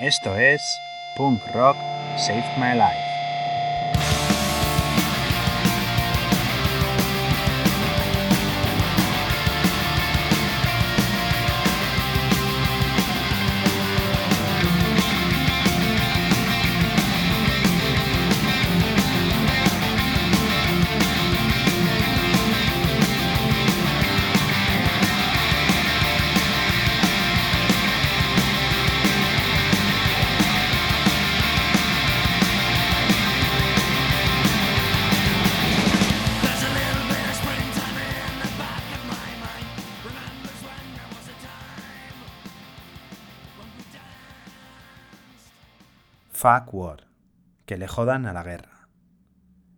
[0.00, 0.80] Esto es
[1.16, 1.76] Punk Rock
[2.16, 3.07] Saved My Life.
[46.40, 47.08] Fuck War.
[47.66, 48.88] Que le jodan a la guerra.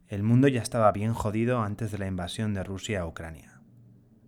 [0.08, 3.62] El mundo ya estaba bien jodido antes de la invasión de Rusia a Ucrania.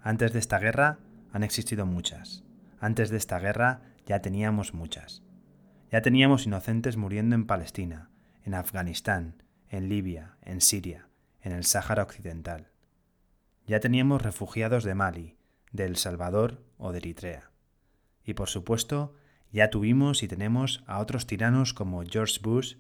[0.01, 0.99] Antes de esta guerra
[1.31, 2.43] han existido muchas.
[2.81, 5.23] Antes de esta guerra ya teníamos muchas.
[5.91, 8.09] Ya teníamos inocentes muriendo en Palestina,
[8.45, 11.11] en Afganistán, en Libia, en Siria,
[11.43, 12.71] en el Sáhara Occidental.
[13.67, 15.37] Ya teníamos refugiados de Mali,
[15.71, 17.51] de El Salvador o de Eritrea.
[18.25, 19.17] Y por supuesto,
[19.53, 22.77] ya tuvimos y tenemos a otros tiranos como George Bush,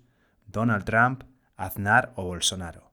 [0.46, 1.24] Donald Trump,
[1.56, 2.92] Aznar o Bolsonaro.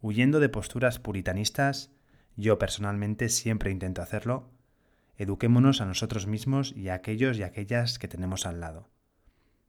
[0.00, 1.92] Huyendo de posturas puritanistas,
[2.36, 4.50] yo personalmente siempre intento hacerlo,
[5.16, 8.88] eduquémonos a nosotros mismos y a aquellos y aquellas que tenemos al lado.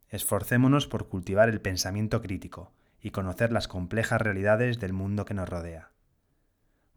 [0.08, 5.50] Esforcémonos por cultivar el pensamiento crítico y conocer las complejas realidades del mundo que nos
[5.50, 5.92] rodea.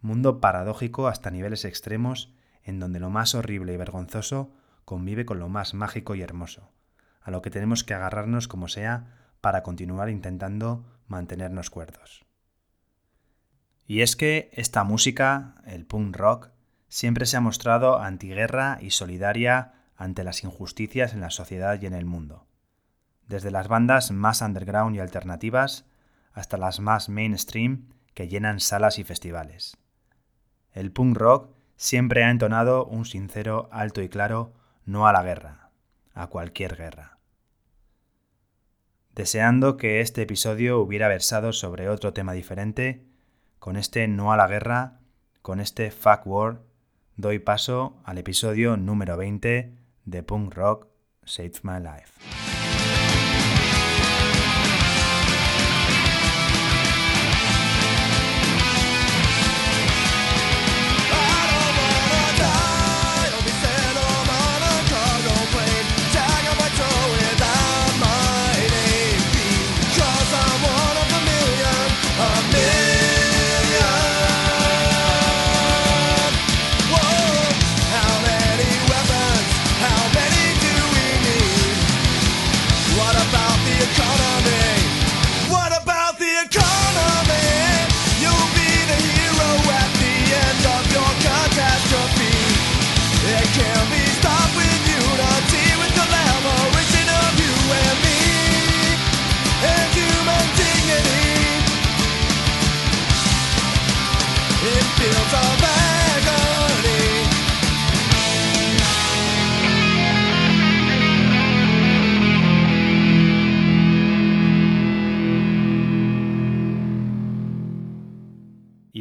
[0.01, 4.53] Mundo paradójico hasta niveles extremos en donde lo más horrible y vergonzoso
[4.85, 6.71] convive con lo más mágico y hermoso,
[7.21, 9.07] a lo que tenemos que agarrarnos como sea
[9.41, 12.25] para continuar intentando mantenernos cuerdos.
[13.87, 16.51] Y es que esta música, el punk rock,
[16.89, 21.95] siempre se ha mostrado antiguerra y solidaria ante las injusticias en la sociedad y en
[21.95, 22.47] el mundo.
[23.27, 25.87] Desde las bandas más underground y alternativas
[26.33, 29.77] hasta las más mainstream que llenan salas y festivales.
[30.73, 34.53] El punk rock siempre ha entonado un sincero, alto y claro
[34.85, 35.71] no a la guerra,
[36.15, 37.19] a cualquier guerra.
[39.15, 43.05] Deseando que este episodio hubiera versado sobre otro tema diferente,
[43.59, 45.01] con este no a la guerra,
[45.41, 46.63] con este fuck war,
[47.17, 49.73] doy paso al episodio número 20
[50.05, 50.89] de Punk Rock
[51.25, 52.44] Save My Life.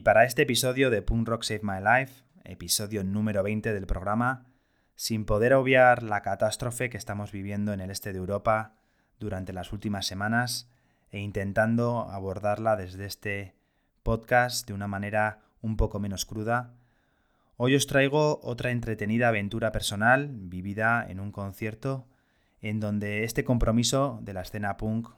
[0.03, 4.45] Para este episodio de Punk Rock Save My Life, episodio número 20 del programa,
[4.95, 8.75] sin poder obviar la catástrofe que estamos viviendo en el este de Europa
[9.17, 10.69] durante las últimas semanas
[11.09, 13.55] e intentando abordarla desde este
[14.03, 16.73] podcast de una manera un poco menos cruda,
[17.55, 22.09] hoy os traigo otra entretenida aventura personal vivida en un concierto
[22.61, 25.09] en donde este compromiso de la escena punk,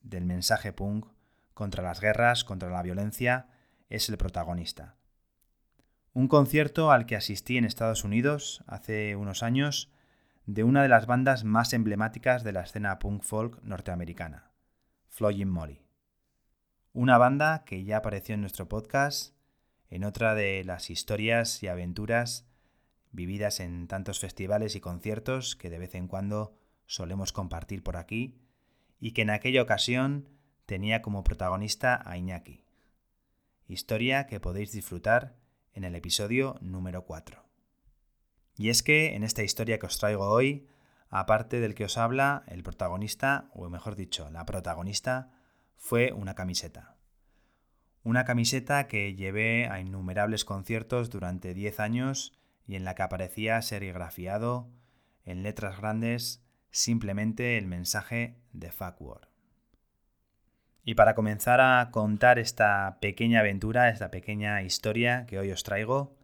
[0.00, 1.06] del mensaje punk,
[1.52, 3.48] contra las guerras, contra la violencia,
[3.88, 4.96] es el protagonista.
[6.12, 9.90] Un concierto al que asistí en Estados Unidos hace unos años
[10.46, 14.50] de una de las bandas más emblemáticas de la escena punk folk norteamericana,
[15.08, 15.82] Flogging Molly.
[16.92, 19.34] Una banda que ya apareció en nuestro podcast,
[19.88, 22.48] en otra de las historias y aventuras
[23.12, 26.56] vividas en tantos festivales y conciertos que de vez en cuando
[26.86, 28.40] solemos compartir por aquí,
[28.98, 30.28] y que en aquella ocasión
[30.64, 32.65] tenía como protagonista a Iñaki
[33.68, 35.36] historia que podéis disfrutar
[35.72, 37.44] en el episodio número 4.
[38.56, 40.66] Y es que en esta historia que os traigo hoy,
[41.08, 45.30] aparte del que os habla, el protagonista, o mejor dicho, la protagonista,
[45.76, 46.96] fue una camiseta.
[48.02, 52.32] Una camiseta que llevé a innumerables conciertos durante 10 años
[52.66, 54.70] y en la que aparecía serigrafiado,
[55.24, 59.35] en letras grandes, simplemente el mensaje de Fuck War.
[60.88, 66.14] Y para comenzar a contar esta pequeña aventura, esta pequeña historia que hoy os traigo,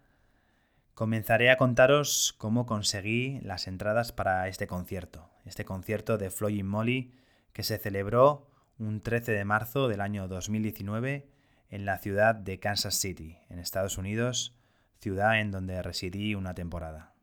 [0.94, 7.12] comenzaré a contaros cómo conseguí las entradas para este concierto, este concierto de Floyd Molly
[7.53, 8.47] que se celebró
[8.79, 11.26] un 13 de marzo del año 2019
[11.69, 14.55] en la ciudad de Kansas City, en Estados Unidos,
[15.00, 17.15] ciudad en donde residí una temporada.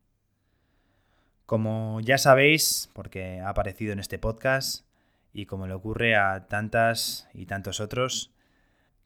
[1.46, 4.89] Como ya sabéis, porque ha aparecido en este podcast,
[5.34, 8.34] y como le ocurre a tantas y tantos otros,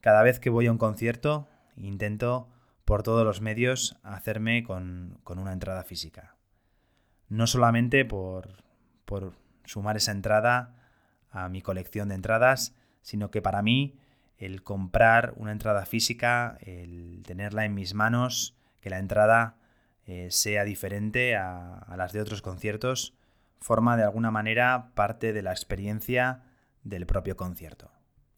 [0.01, 2.49] cada vez que voy a un concierto intento
[2.85, 6.35] por todos los medios hacerme con, una entrada física.
[7.29, 8.63] No solamente por,
[9.05, 9.33] por
[9.65, 10.75] sumar esa entrada
[11.31, 13.97] a mi colección de entradas, sino que para mí
[14.37, 19.57] el comprar una entrada física, el tenerla en mis manos, que la entrada
[20.05, 23.15] eh, sea diferente a, a, las de otros conciertos,
[23.63, 26.43] forma de alguna manera parte de la experiencia
[26.83, 27.91] del propio concierto.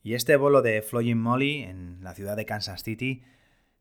[0.03, 3.23] Y este bolo de Floyd Molly en la ciudad de Kansas City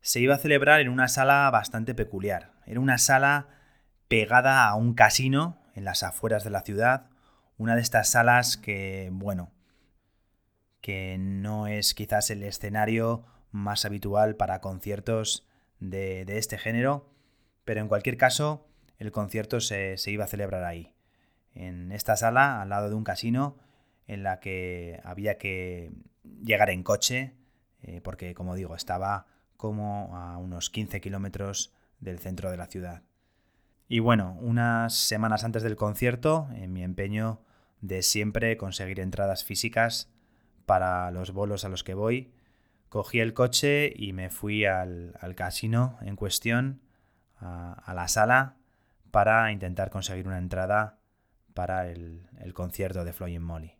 [0.01, 2.51] se iba a celebrar en una sala bastante peculiar.
[2.65, 3.47] Era una sala
[4.07, 7.09] pegada a un casino en las afueras de la ciudad,
[7.57, 9.51] una de estas salas que, bueno,
[10.81, 15.47] que no es quizás el escenario más habitual para conciertos
[15.79, 17.09] de, este género,
[17.63, 20.93] pero en cualquier caso el concierto se, iba a celebrar ahí,
[21.55, 23.57] en esta sala al lado de un casino
[24.07, 25.91] en la que había que
[26.43, 27.33] llegar en coche,
[27.81, 29.25] eh, porque como digo, estaba
[29.57, 33.03] como a unos 15 kilómetros del centro de la ciudad.
[33.87, 37.41] Y bueno, unas semanas antes del concierto, en mi empeño
[37.81, 40.11] de siempre conseguir entradas físicas
[40.65, 42.33] para los bolos a los que voy,
[42.89, 46.81] cogí el coche y me fui al, casino en cuestión,
[47.37, 48.57] a, la sala,
[49.11, 50.97] para intentar conseguir una entrada
[51.55, 52.21] para el,
[52.53, 53.73] concierto de Floyd Molly.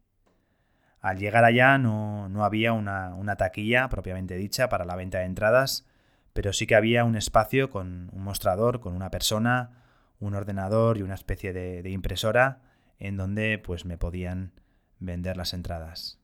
[1.01, 5.85] Al llegar allá no, había una, taquilla propiamente dicha para la venta de entradas,
[6.33, 9.83] pero sí que había un espacio con un mostrador, con una persona,
[10.19, 12.61] un ordenador y una especie de, impresora
[12.97, 14.53] en donde pues me podían
[14.97, 16.19] vender las entradas.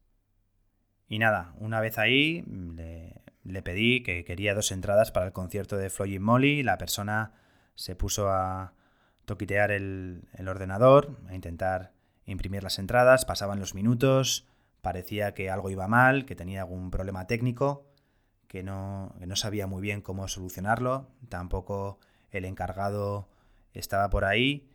[1.07, 2.43] Y nada, una vez ahí
[3.43, 6.63] le, pedí que quería dos entradas para el concierto de Floyd Molly.
[6.63, 7.33] La persona
[7.75, 8.73] se puso a
[9.25, 11.93] toquitear el, ordenador, a intentar
[12.25, 13.25] imprimir las entradas.
[13.25, 14.47] Pasaban los minutos,
[14.81, 17.87] parecía que algo iba mal, que tenía algún problema técnico,
[18.47, 21.07] que no, que no sabía muy bien cómo solucionarlo.
[21.29, 21.99] Tampoco
[22.31, 23.29] el encargado
[23.73, 24.69] estaba por ahí.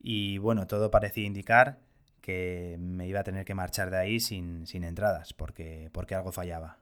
[0.00, 1.80] Y bueno, todo parecía indicar
[2.20, 6.78] que me iba a tener que marchar de ahí sin, entradas, porque, porque algo fallaba.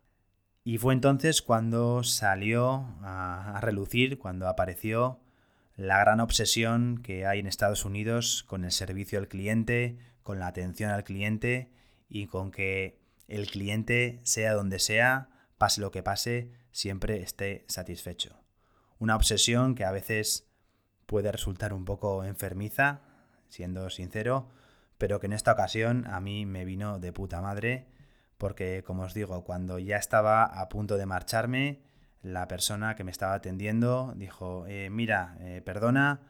[0.65, 5.21] Y fue entonces cuando salió a, relucir, cuando apareció
[5.77, 10.47] la gran obsesión que hay en Estados Unidos con el servicio al cliente, con la
[10.47, 11.71] atención al cliente
[12.09, 15.29] y con que el cliente, sea donde sea,
[15.59, 18.41] pase lo que pase, siempre esté satisfecho.
[18.99, 20.49] Una obsesión que a veces
[21.05, 23.03] puede resultar un poco enfermiza,
[23.49, 24.49] siendo sincero,
[24.99, 27.87] pero que en esta ocasión a mí me vino de puta madre,
[28.39, 31.83] porque como os digo, cuando ya estaba a punto de marcharme,
[32.27, 36.23] la persona que me estaba atendiendo dijo, eh, mira, eh, perdona,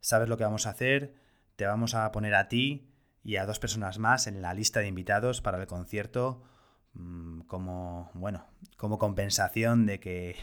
[0.00, 1.14] sabes lo que vamos a hacer,
[1.56, 4.86] te vamos a poner a ti y a dos personas más en la lista de
[4.86, 6.42] invitados para el concierto
[6.94, 10.36] mm, como, bueno, como compensación de que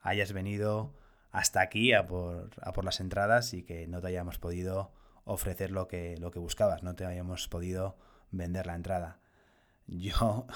[0.00, 0.94] hayas venido
[1.32, 4.92] hasta aquí a por, a por las entradas y que no te hayamos podido
[5.24, 7.96] ofrecer lo que, lo que buscabas, no te habíamos podido
[8.30, 9.18] vender la entrada.
[9.88, 10.46] Yo,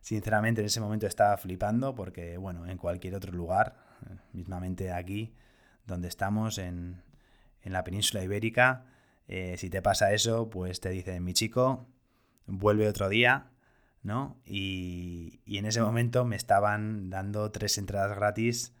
[0.00, 3.76] sinceramente, en ese momento estaba flipando porque, bueno, en cualquier otro lugar,
[4.32, 5.34] mismamente aquí,
[5.86, 7.02] donde estamos, en,
[7.62, 8.86] en la península ibérica,
[9.28, 11.86] eh, si te pasa eso, pues te dicen, mi chico,
[12.46, 13.50] vuelve otro día,
[14.02, 14.40] ¿no?
[14.44, 18.74] Y, y en ese momento me estaban dando tres entradas gratis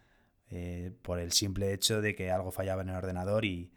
[0.50, 3.70] eh, por el simple hecho de que algo fallaba en el ordenador y,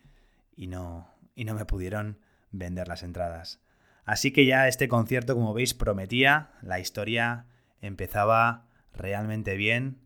[0.55, 2.19] y no, y no me pudieron
[2.51, 3.59] vender las entradas.
[4.05, 7.45] Así que ya este concierto, como veis, prometía, la historia
[7.81, 10.01] empezaba realmente bien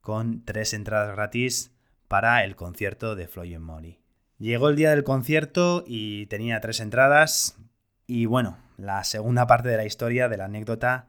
[0.00, 1.74] con tres entradas gratis
[2.08, 4.00] para el concierto de Floyd Molly.
[4.38, 7.58] Llegó el día del concierto y tenía tres entradas.
[8.06, 11.08] Y bueno, la segunda parte de la historia, de la anécdota,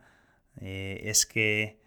[0.57, 1.81] eh, es que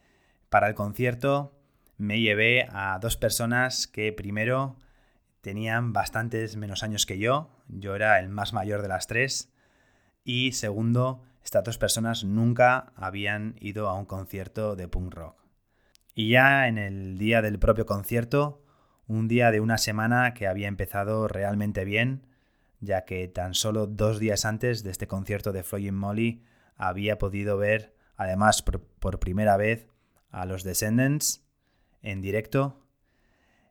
[0.49, 1.61] para el concierto
[1.99, 4.77] me llevé a dos personas que primero
[5.43, 9.53] tenían bastantes menos años que yo, yo era el más mayor de las tres,
[10.25, 15.37] y segundo, estas dos personas nunca habían ido a un concierto de punk rock.
[16.15, 18.63] Y ya en el día del propio concierto,
[19.07, 22.27] un día de una semana que había empezado realmente bien,
[22.81, 26.43] ya que tan solo dos días antes de este concierto de Floyd Molly
[26.77, 29.89] había podido ver, además por, primera vez,
[30.31, 31.45] a los Descendants
[32.03, 32.81] en directo.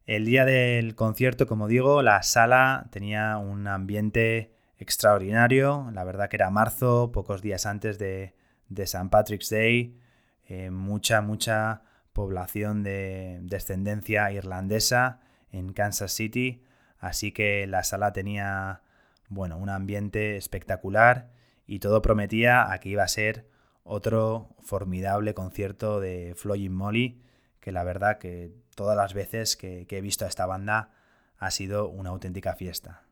[0.06, 4.54] El día del concierto, como digo, la sala tenía un ambiente
[4.84, 5.90] extraordinario.
[5.94, 8.36] La verdad que era marzo, pocos días antes de,
[8.70, 9.10] de St.
[9.10, 9.98] Patrick's Day.
[10.46, 11.82] Eh, mucha, mucha
[12.14, 15.22] población de descendencia irlandesa
[15.52, 16.64] en Kansas City.
[17.00, 18.82] Así que la sala tenía
[19.30, 21.32] bueno, un ambiente espectacular
[21.66, 23.50] y todo prometía a que iba a ser
[23.84, 27.22] otro formidable concierto de Floyd Molly,
[27.60, 30.92] que la verdad que todas las veces que, he visto a esta banda
[31.38, 33.03] ha sido una auténtica fiesta.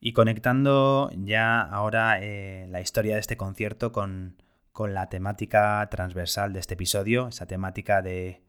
[0.00, 4.36] Y conectando ya ahora eh, la historia de este concierto con,
[4.78, 8.44] la temática transversal de este episodio, esa temática de,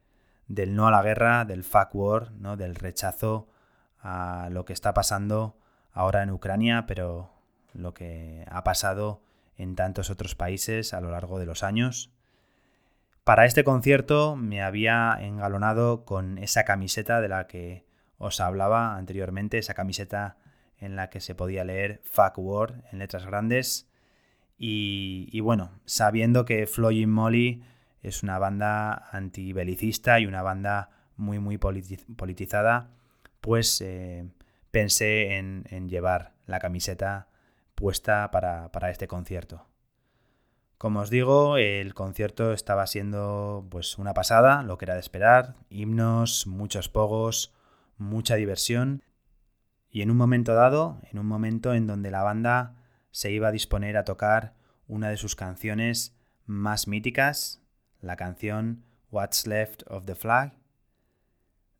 [0.47, 2.55] del no a la guerra, del fuck war, ¿no?
[2.55, 3.49] del rechazo
[3.99, 5.57] a lo que está pasando
[5.91, 7.31] ahora en Ucrania, pero
[7.73, 9.23] lo que ha pasado
[9.57, 12.11] en tantos otros países a lo largo de los años.
[13.23, 17.85] Para este concierto me había engalonado con esa camiseta de la que
[18.19, 20.37] os hablaba anteriormente, esa camiseta
[20.79, 23.89] en la que se podía leer Fuck War en letras grandes.
[24.57, 27.63] Y, bueno, sabiendo que Floyd Molly
[28.01, 32.91] es una banda antibelicista y una banda muy, muy politizada,
[33.39, 34.27] pues eh,
[34.71, 37.27] pensé en, llevar la camiseta
[37.75, 39.65] puesta para, este concierto.
[40.77, 45.55] Como os digo, el concierto estaba siendo pues una pasada, lo que era de esperar,
[45.69, 47.53] himnos, muchos pogos,
[47.97, 49.03] mucha diversión
[49.91, 52.75] y en un momento dado, en un momento en donde la banda
[53.11, 54.53] se iba a disponer a tocar
[54.87, 56.15] una de sus canciones
[56.45, 57.61] más míticas,
[58.01, 60.53] la canción What's Left of the Flag,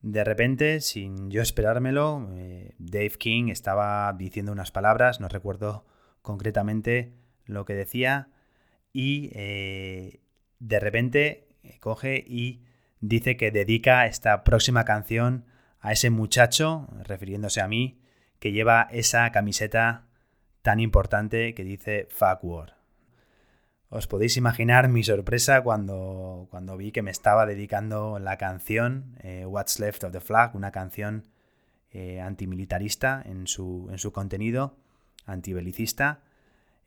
[0.02, 5.86] de repente, sin yo esperármelo, eh, Dave King estaba diciendo unas palabras, no recuerdo
[6.22, 7.14] concretamente
[7.46, 8.30] lo que decía,
[8.94, 10.22] y eh,
[10.60, 11.48] de repente
[11.82, 12.64] coge y
[13.02, 15.46] dice que dedica esta próxima canción
[15.82, 18.02] a ese muchacho, refiriéndose a mí,
[18.40, 20.08] que lleva esa camiseta
[20.62, 22.80] tan importante que dice Fuck War.
[23.90, 29.46] Os podéis imaginar mi sorpresa cuando, cuando vi que me estaba dedicando la canción eh,
[29.48, 31.28] What's Left of the Flag, una canción
[31.92, 34.78] eh, antimilitarista en su, en su contenido,
[35.26, 36.22] antibelicista.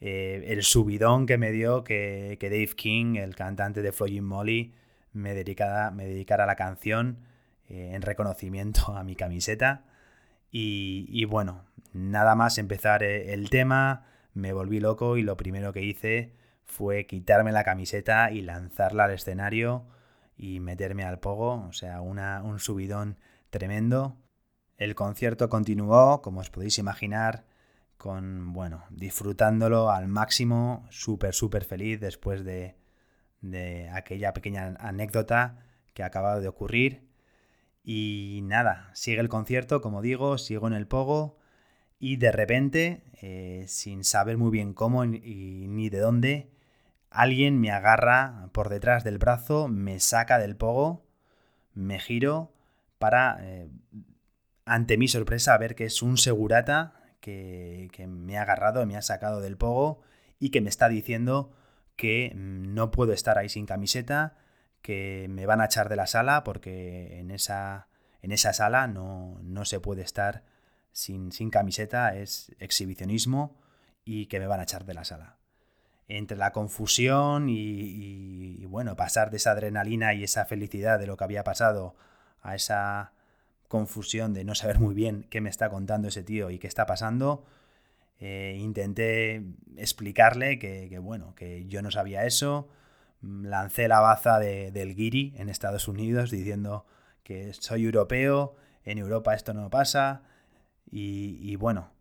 [0.00, 4.72] Eh, el subidón que me dio que, Dave King, el cantante de Floyd Molly,
[5.12, 7.18] me dedicara, me dedicara la canción
[7.72, 9.84] en reconocimiento a mi camiseta.
[10.50, 15.82] Y, y bueno, nada más empezar el tema, me volví loco y lo primero que
[15.82, 19.86] hice fue quitarme la camiseta y lanzarla al escenario
[20.36, 23.18] y meterme al pogo, o sea, un subidón
[23.50, 24.16] tremendo.
[24.76, 27.44] El concierto continuó, como os podéis imaginar,
[27.96, 32.76] con, bueno, disfrutándolo al máximo, súper, súper feliz después de,
[33.40, 35.58] de aquella pequeña anécdota
[35.94, 37.06] que ha acabado de ocurrir.
[37.82, 41.38] Y nada, sigue el concierto, como digo, sigo en el pogo
[41.98, 46.52] y de repente, eh, sin saber muy bien cómo ni de dónde,
[47.12, 51.04] Alguien me agarra por detrás del brazo, me saca del pogo,
[51.74, 52.54] me giro
[52.98, 53.68] para, eh,
[54.64, 59.42] ante mi sorpresa, ver que es un segurata que, me ha agarrado, me ha sacado
[59.42, 60.00] del pogo
[60.38, 61.52] y que me está diciendo
[61.96, 64.38] que mm, no puedo estar ahí sin camiseta,
[64.82, 67.88] que me van a echar de la sala porque en esa,
[68.20, 70.42] en esa sala no, no se puede estar
[70.92, 73.56] sin, sin camiseta, es exhibicionismo
[74.04, 75.36] y que me van a echar de la sala.
[76.08, 81.24] Entre la confusión y, bueno, pasar de esa adrenalina y esa felicidad de lo que
[81.24, 81.94] había pasado
[82.42, 83.12] a esa
[83.68, 86.84] confusión de no saber muy bien qué me está contando ese tío y qué está
[86.84, 87.44] pasando,
[88.18, 89.42] eh, intenté
[89.76, 92.68] explicarle que, bueno, que yo no sabía eso,
[93.22, 96.86] lancé la baza del guiri en Estados Unidos diciendo
[97.22, 100.22] que soy europeo, en Europa esto no pasa
[100.90, 101.92] y bueno,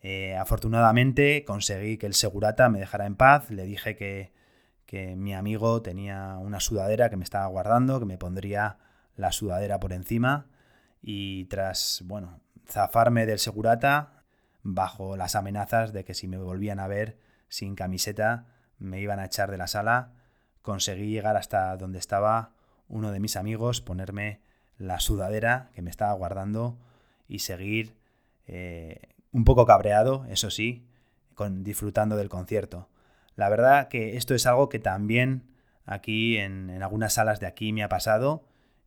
[0.00, 4.36] eh, afortunadamente conseguí que el segurata me dejara en paz, le dije que,
[5.16, 8.78] mi amigo tenía una sudadera que me estaba guardando, que me pondría
[9.16, 10.46] la sudadera por encima
[11.02, 14.24] y tras, bueno, zafarme del segurata
[14.62, 17.18] bajo las amenazas de que si me volvían a ver
[17.48, 18.46] sin camiseta
[18.78, 20.14] me iban a echar de la sala,
[20.62, 22.52] conseguí llegar hasta donde estaba
[22.88, 24.40] uno de mis amigos, ponerme
[24.78, 26.78] la sudadera que me estaba guardando
[27.26, 27.96] y seguir
[28.46, 29.00] eh,
[29.32, 30.86] un poco cabreado, eso sí,
[31.34, 32.88] con, disfrutando del concierto.
[33.34, 35.50] La verdad que esto es algo que también
[35.84, 38.44] aquí en, algunas salas de aquí me ha pasado,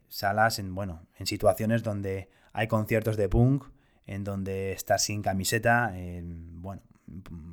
[0.07, 3.65] salas en, bueno, en situaciones donde hay conciertos de punk
[4.07, 6.81] en donde estar sin camiseta, bueno,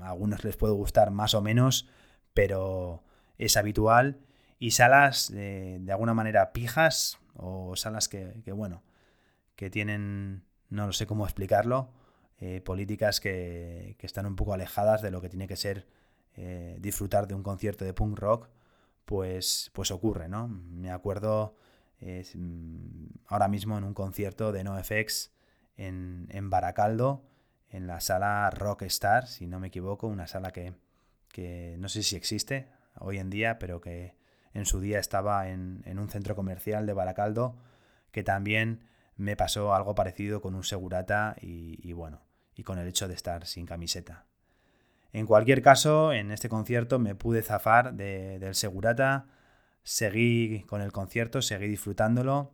[0.00, 1.88] a algunos les puede gustar más o menos,
[2.34, 3.04] pero
[3.38, 4.18] es habitual.
[4.61, 8.83] Y salas de alguna manera pijas o salas que, bueno,
[9.54, 11.90] que tienen, no lo sé cómo explicarlo,
[12.40, 15.87] eh, políticas que, están un poco alejadas de lo que tiene que ser
[16.37, 18.49] eh, disfrutar de un concierto de punk rock,
[19.04, 20.49] pues, pues ocurre, ¿no?
[20.49, 21.57] Me acuerdo
[22.00, 25.33] mm, ahora mismo en un concierto de NoFX
[25.76, 27.25] en, en Baracaldo,
[27.71, 30.75] en la sala Rockstar, si no me equivoco, una sala que,
[31.78, 32.66] no sé si existe
[33.00, 34.14] hoy en día, pero que
[34.55, 37.57] en su día estaba en, un centro comercial de Baracaldo,
[38.11, 38.85] que también
[39.17, 42.23] me pasó algo parecido con un segurata y, bueno,
[42.55, 44.26] y con el hecho de estar sin camiseta.
[45.12, 49.26] En cualquier caso, en este concierto me pude zafar del segurata,
[49.83, 52.52] seguí con el concierto, seguí disfrutándolo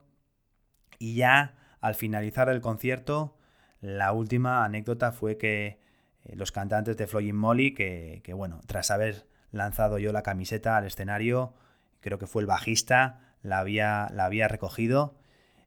[0.99, 3.37] y ya al finalizar el concierto
[3.85, 5.79] la última anécdota fue que
[6.25, 10.85] eh, los cantantes de Floyd Molly, que, bueno, tras haber lanzado yo la camiseta al
[10.85, 11.55] escenario,
[12.01, 15.17] creo que fue el bajista, la había, la había recogido,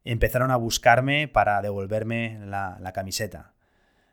[0.04, 3.52] empezaron a buscarme para devolverme la, camiseta.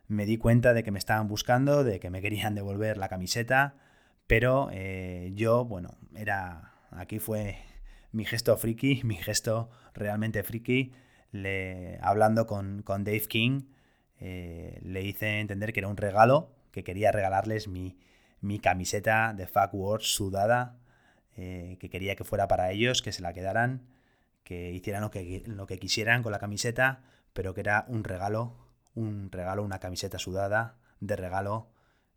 [0.08, 3.76] Me di cuenta de que me estaban buscando, de que me querían devolver la camiseta,
[4.28, 6.72] pero eh, yo, bueno, era.
[6.92, 7.58] Aquí fue
[8.12, 10.94] mi gesto friki, mi gesto realmente friki,
[11.32, 13.64] le, hablando con, con Dave King,
[14.20, 17.98] eh, le hice entender que era un regalo, que quería regalarles mi,
[18.62, 20.78] camiseta de Fuck Wars sudada,
[21.36, 23.88] eh, que quería que fuera para ellos, que se la quedaran,
[24.44, 28.56] que hicieran lo que, lo que quisieran con la camiseta, pero que era un regalo,
[28.94, 31.72] un regalo, una camiseta sudada de regalo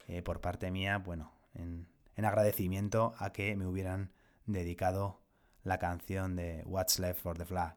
[0.06, 4.12] eh, por parte mía, bueno, en, en agradecimiento a que me hubieran
[4.46, 5.20] dedicado
[5.64, 7.76] la canción de What's Left for the Flag.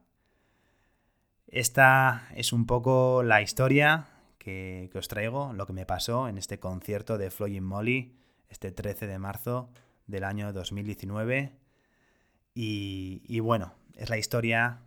[1.46, 4.06] Esta es un poco la historia
[4.38, 8.16] que, os traigo, lo que me pasó en este concierto de Floyd Molly
[8.52, 9.70] este 13 de marzo
[10.06, 11.58] del año 2019.
[12.54, 14.82] Y, bueno, es la historia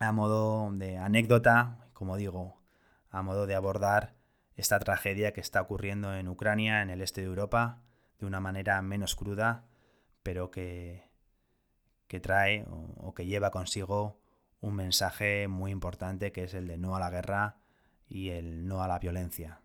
[0.00, 2.60] a modo de anécdota, como digo,
[3.10, 4.14] a modo de abordar
[4.56, 7.82] esta tragedia que está ocurriendo en Ucrania, en el este de Europa,
[8.18, 9.66] de una manera menos cruda,
[10.22, 11.04] pero que,
[12.08, 14.18] que trae o que lleva consigo
[14.60, 17.56] un mensaje muy importante que es el de no a la guerra
[18.08, 19.61] y el no a la violencia.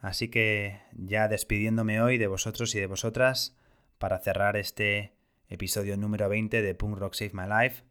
[0.00, 3.56] Así que ya despidiéndome hoy de vosotros y de vosotras
[3.98, 5.14] para cerrar este
[5.48, 7.84] episodio número 20 de Punk Rock Save My Life,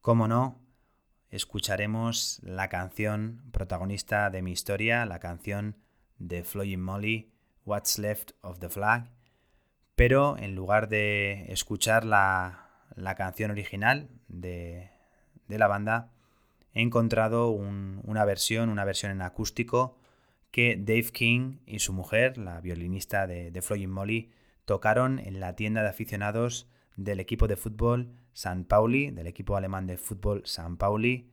[0.00, 0.60] como no,
[1.30, 5.76] escucharemos la canción protagonista de mi historia, la canción
[6.18, 7.32] de Floyd Molly,
[7.64, 9.12] What's Left of the Flag,
[9.94, 14.90] pero en lugar de escuchar la, la canción original de,
[15.46, 16.10] de la banda,
[16.74, 19.96] he encontrado una versión, una versión en acústico
[20.56, 24.30] que Dave King y su mujer, la violinista de, de Floyd Molly,
[24.64, 26.66] tocaron en la tienda de aficionados
[26.96, 31.30] del equipo de fútbol San Pauli, del equipo alemán de fútbol San Pauli,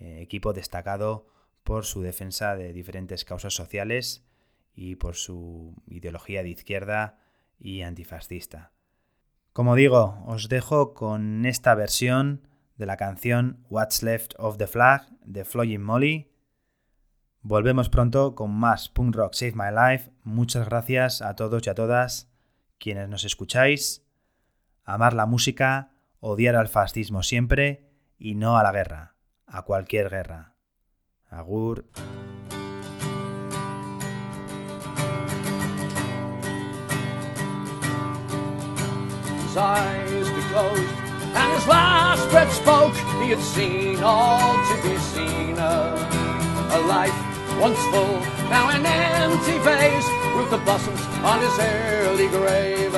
[0.00, 1.28] eh, equipo destacado
[1.62, 4.26] por su defensa de diferentes causas sociales
[4.74, 7.20] y por su ideología de izquierda
[7.60, 8.72] y antifascista.
[9.52, 15.06] Como digo, os dejo con esta versión de la canción What's Left of the Flag
[15.24, 16.32] de Floyd Molly.
[17.48, 20.10] Volvemos pronto con más Punk Rock Save My Life.
[20.24, 22.28] Muchas gracias a todos y a todas
[22.76, 24.04] quienes nos escucháis.
[24.84, 29.14] Amar la música, odiar al fascismo siempre y no a la guerra,
[29.46, 30.56] a cualquier guerra.
[31.30, 31.84] Agur.
[41.36, 42.94] and his last breath spoke.
[47.60, 52.92] Once full, now an empty vase, with the blossoms on his early grave.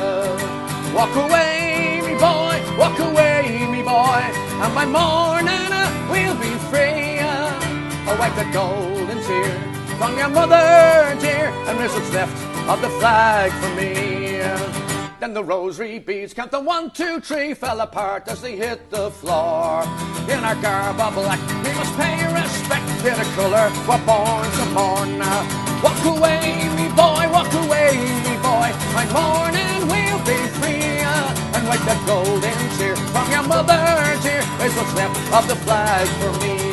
[0.94, 4.22] walk away, me boy, walk away, me boy,
[4.62, 7.18] and by morning uh, we'll be free.
[7.20, 9.54] Uh, wipe the golden tear
[9.98, 12.36] from your mother dear, and there's what's left
[12.68, 14.77] of the flag for me.
[15.20, 19.10] Then the rosary beads count the one, two, three fell apart as they hit the
[19.10, 19.82] floor.
[20.30, 24.64] In our garb of black, we must pay respect to the colour we're born to
[24.70, 25.18] mourn.
[25.82, 28.70] Walk away, me boy, walk away, me boy.
[28.94, 31.02] My morning will be free.
[31.54, 33.74] And wipe that golden tear from your mother,
[34.22, 34.44] dear.
[34.58, 36.67] There's what's left of the flag for me.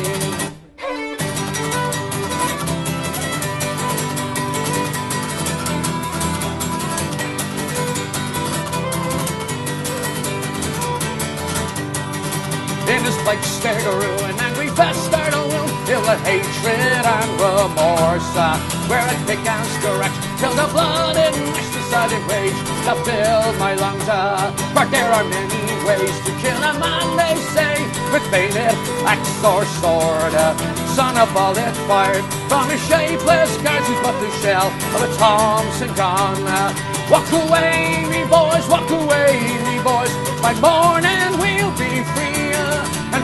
[12.86, 15.70] In his like staggeroo, and angry fast start a wound.
[15.88, 18.30] He'll but hatred and remorse.
[18.38, 23.52] Uh, where I pick and scratch till the blood in my decided rage to fill
[23.58, 24.08] my lungs.
[24.08, 27.74] Uh, but there are many ways to kill a man, they say,
[28.12, 28.74] with bayonet,
[29.06, 30.34] axe or sword.
[30.34, 30.54] Uh,
[30.94, 35.92] son, a bullet fired from a shapeless guard who's but the shell of a Thompson
[35.94, 36.38] gun.
[36.46, 36.70] Uh,
[37.10, 39.34] walk away, me boys, walk away,
[39.66, 40.12] me boys.
[40.42, 41.25] By morning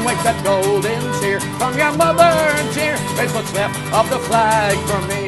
[0.03, 2.33] and wipe that golden tear from your mother,
[2.75, 2.97] dear.
[3.23, 5.23] It's what's left of the flag for me.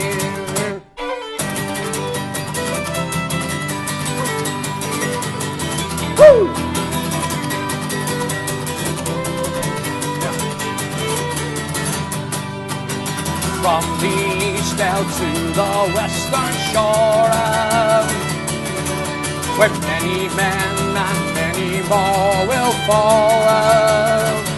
[6.18, 6.54] Woo!
[13.62, 14.14] From the
[14.50, 18.06] east out to the western shore, um,
[19.58, 24.53] where many men and many more will fall.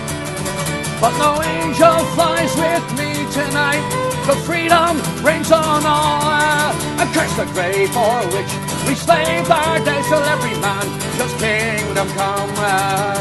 [1.01, 3.85] But no angel flies with me tonight.
[4.27, 6.23] The freedom reigns on all.
[6.25, 6.57] Uh,
[6.99, 8.53] and curse the grave for which
[8.87, 10.87] we slaved our days till every man
[11.19, 12.51] just kingdom come.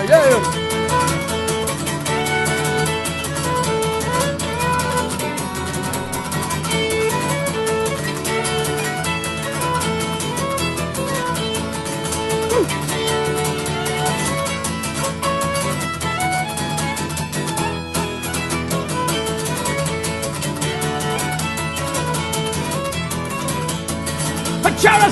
[0.10, 0.65] Yeah.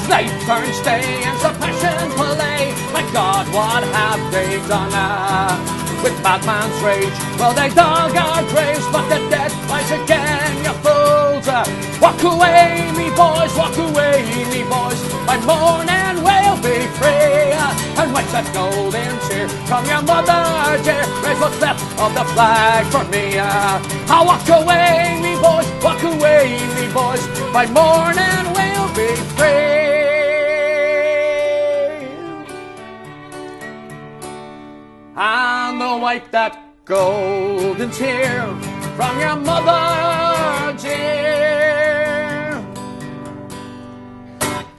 [0.04, 2.76] Turn stay and the passion play.
[2.92, 5.56] My God, what have they done uh,
[6.04, 7.16] with Batman's rage?
[7.40, 11.48] Well, they dug our graves, but the dead rise again, you fools.
[11.48, 11.64] Uh,
[12.02, 15.00] walk away, me boys, walk away, me boys.
[15.26, 17.56] By morning we'll be free.
[17.56, 21.08] Uh, and wipe that golden tear from your mother, dear.
[21.24, 23.40] Raise what's left of the flag for me.
[23.40, 27.24] I'll walk away, me boys, walk away, me boys.
[27.56, 29.93] By morning we'll be free.
[35.94, 38.48] They'll wipe that golden tear
[38.96, 42.58] from your mother, dear.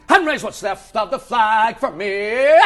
[0.09, 2.59] And raise what's left of the flag for me.